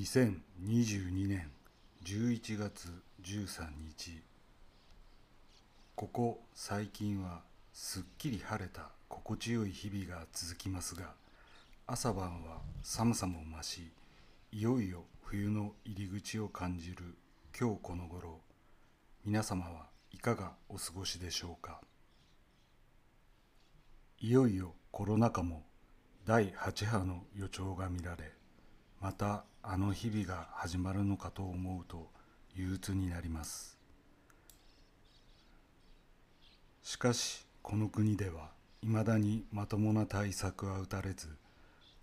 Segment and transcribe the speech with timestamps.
[0.00, 1.50] 2022年
[2.04, 2.88] 11月
[3.22, 4.22] 13日
[5.94, 7.42] ここ最近は
[7.74, 11.12] すっきり晴れた心地よい日々が続きますが
[11.86, 13.90] 朝晩は寒さも増し
[14.52, 17.18] いよいよ冬の入り口を感じる
[17.58, 18.40] 今日この頃。
[19.26, 21.82] 皆様はいかがお過ごしでしょうか？
[24.18, 25.62] いよいよコロナ禍も
[26.24, 28.39] 第8波の予兆が見られ
[29.00, 32.10] またあの日々が始まるのかと思うと
[32.54, 33.78] 憂鬱になります。
[36.82, 38.50] しかしこの国では
[38.82, 41.28] いまだにまともな対策は打たれず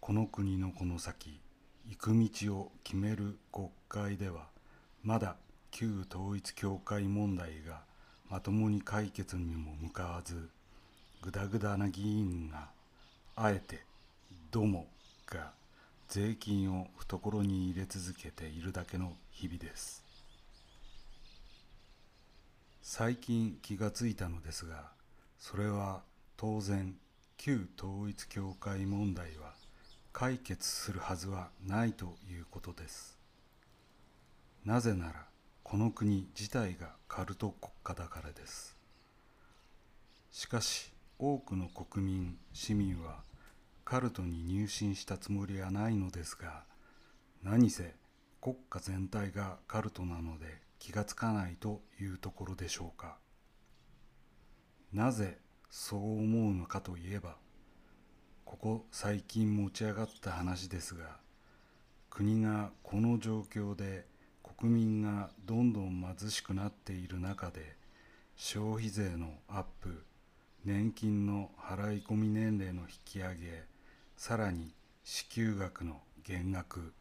[0.00, 1.40] この国のこの先
[1.88, 4.46] 行く道を決める国会では
[5.02, 5.36] まだ
[5.70, 7.80] 旧統一教会問題が
[8.30, 10.48] まともに解決にも向かわず
[11.20, 12.68] ぐだぐだな議員が
[13.34, 13.84] あえて
[14.50, 14.86] 「ども」
[15.26, 15.55] が
[16.08, 20.04] 税金を懐に入れ続けているだけの日々です。
[22.80, 24.84] 最近気がついたのですが
[25.38, 26.02] それは
[26.36, 26.94] 当然
[27.36, 29.54] 旧統一教会問題は
[30.12, 33.18] 解決するはずはないということです。
[34.64, 35.26] なぜなら
[35.64, 38.76] この国自体がカルト国家だからです。
[40.30, 43.24] しかし多くの国民市民は
[43.86, 46.64] カルトに入信したつもりはないのですが
[47.44, 47.94] 何せ
[48.40, 50.46] 国家全体がカルトなので
[50.80, 53.16] 気がつかないというところでしょうか。
[54.92, 55.38] なぜ
[55.70, 57.36] そう思うのかといえば
[58.44, 61.18] ここ最近持ち上がった話ですが
[62.10, 64.06] 国がこの状況で
[64.42, 67.76] 国民がどんどん貧しくなっている中で
[68.34, 70.04] 消費税のアップ
[70.64, 73.75] 年金の払い込み年齢の引き上げ
[74.16, 74.72] さらに
[75.04, 76.92] 支給額の減額。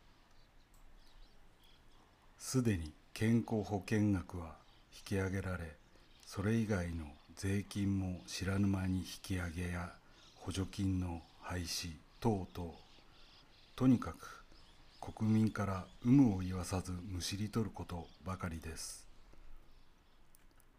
[2.38, 4.58] すでに健康保険額は
[4.94, 5.76] 引き上げられ
[6.26, 9.94] それ以外の税金も知らぬ間に引き上げや
[10.36, 12.72] 補助金の廃止等々。
[13.76, 14.44] とにかく
[15.00, 19.08] 国民から有無を言わさずむしり取ることばかりです。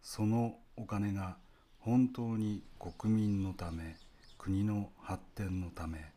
[0.02, 1.36] そのお金が
[1.80, 3.96] 本当に国民のため
[4.38, 6.15] 国の発展のため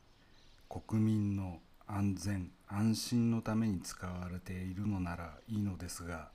[0.70, 6.30] 国民の安全安心のために使われているのならいいのですが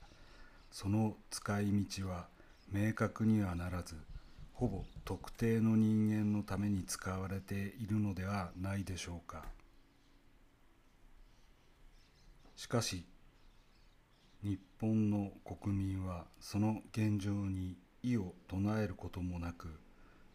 [0.71, 2.27] その使い道は
[2.69, 3.95] 明確にはならず
[4.53, 9.45] ほぼ特定の人間のために使われているのではないでしょうか。
[12.57, 13.05] しかし
[14.43, 19.79] 日本の国民はその現状に異を唱えることもなく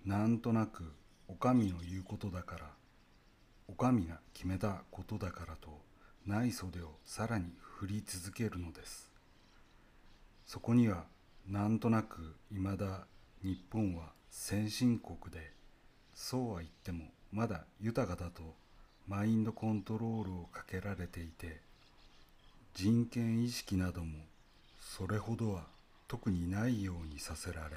[0.05, 0.93] なんとなく
[1.29, 2.80] お上の言うことだから
[3.71, 5.69] お上が決めたことだからと
[6.27, 9.11] ない袖をさらに振り続けるのです。
[10.45, 11.05] そこには
[11.47, 13.07] なんとなくいまだ
[13.45, 15.53] 日本は先進国で
[16.15, 18.43] そうは言ってもまだ豊かだと
[19.07, 21.61] マインドコントロールをかけられていて
[22.75, 24.19] 人権意識なども
[24.81, 25.67] それほどは
[26.09, 27.77] 特にないようにさせられ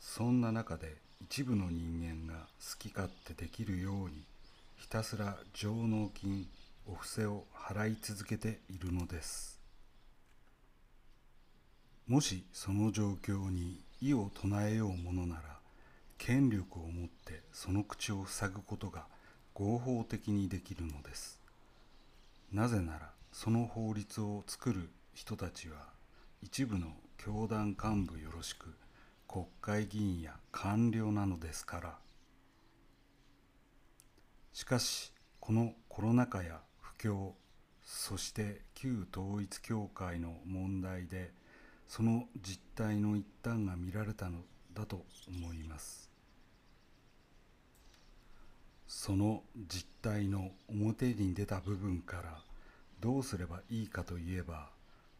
[0.00, 4.24] そんな中で一部の人間が好き勝手できるように
[4.76, 6.46] ひたすら上納金
[6.86, 9.60] お布施を払い続けているのです。
[12.06, 15.42] もしその状況に異を唱えようものなら
[16.18, 19.06] 権力を持ってその口を塞ぐことが
[19.54, 21.40] 合法的にできるのです。
[22.52, 25.78] なぜならその法律を作る人たちは
[26.42, 28.76] 一部の教団幹部よろしく
[29.26, 32.05] 国会議員や官僚なのですから。
[34.56, 37.32] しかしこのコロナ禍や不況
[37.84, 41.30] そして旧統一教会の問題で
[41.86, 44.38] その実態の一端が見られたの
[44.72, 46.10] だと思います。
[48.88, 52.42] その実態の表に出た部分から
[52.98, 54.70] どうすればいいかといえば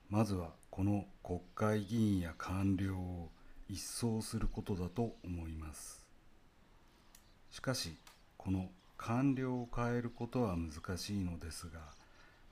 [0.09, 3.29] まずはこの国会議員や官僚を
[3.69, 6.07] 一掃することだと思います。
[7.51, 7.99] しかし
[8.39, 11.81] この官僚を変えることは難しいのですが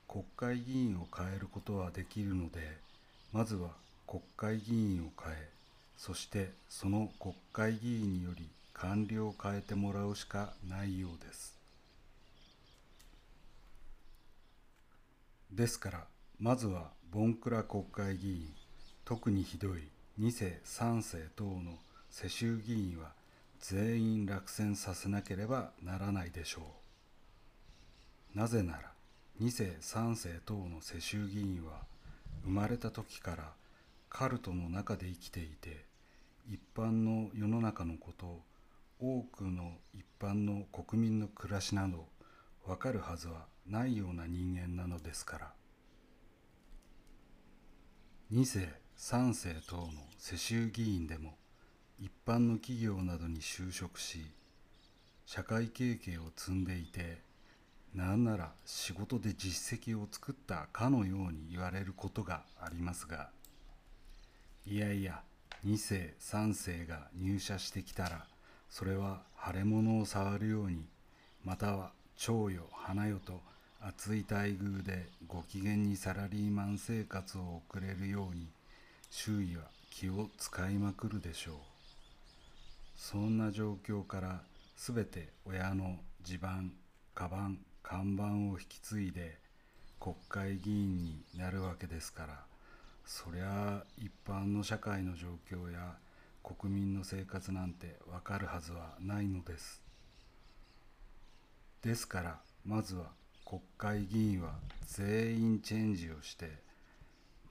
[0.07, 2.77] 国会議員を変えることはできるので
[3.33, 3.69] まずは
[4.07, 5.49] 国会議員を変え
[5.97, 11.55] そしてその国会議員により官僚を変えてもらうしかないようです。
[15.51, 16.03] ですから
[16.39, 18.53] まずはボンクラ国会議員
[19.05, 19.87] 特にひどい
[20.19, 21.77] 2世3世等の
[22.09, 23.11] 世襲議員は
[23.67, 26.61] 全員落選させなければならないでしょ
[28.35, 28.37] う。
[28.37, 28.91] なぜなら
[29.41, 31.81] 2世3世等の世襲議員は
[32.43, 33.53] 生まれた時から
[34.07, 35.85] カルトの中で生きていて
[36.47, 38.39] 一般の世の中のこと
[38.99, 42.05] 多くの一般の国民の暮らしなど
[42.67, 45.53] わかるはずはないような人間なのですから。
[48.31, 48.69] 2世
[48.99, 49.87] 3世等の
[50.19, 51.35] 世襲議員でも
[51.99, 54.25] 一般の企業などに就職し
[55.25, 57.19] 社会経験を積んでいて
[57.93, 63.29] なんなら仕事で実績を作ったかのように言われることがありますが
[64.67, 65.21] いやいや
[65.65, 68.25] 2世3世が入社してきたら
[68.69, 70.85] それは腫れ物を触るように
[71.45, 73.39] または蝶よ花よと
[73.81, 78.47] 厚い待遇でご機嫌にサラリーマン生活を送れるように
[79.11, 81.74] 周囲は気を使いまくるでしょう。
[82.95, 84.41] そんな状況から
[84.75, 86.73] 全て親の地盤
[87.13, 89.37] カバン看板を引き継いで
[89.99, 92.39] 国会議員になるわけですから
[93.05, 95.95] そりゃあ一般の社会の状況や
[96.43, 99.81] 国民の生活なんてわかるはずはないのです。
[101.81, 103.11] ですからまずは
[103.45, 104.53] 国会議員は
[104.87, 106.49] 全員チェンジをして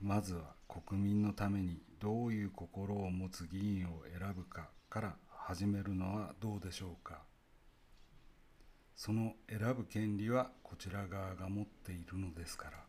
[0.01, 5.15] まずは国民のためにどういう心を持つ議員を選ぶかから
[5.47, 7.19] 始めるのはどうでしょうか？
[8.95, 12.79] その選ぶ権利はこちら側が持っているのですから。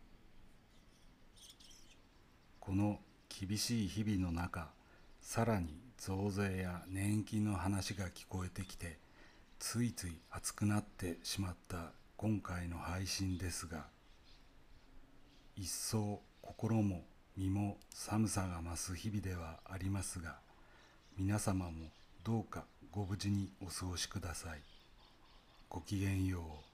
[2.58, 2.98] この
[3.28, 4.70] 厳しい日々の中
[5.20, 5.68] さらに
[5.98, 8.96] 増税や年金の話が聞こえてきて
[9.58, 13.84] ついつい熱くなってしまった今回の配信ですが
[15.56, 17.04] 一層心も
[17.36, 20.36] 身も寒さが増す日々ではありますが
[21.18, 21.90] 皆様も
[22.26, 24.58] どうかご無事にお過ごしください。
[25.68, 26.65] ごきげんよう。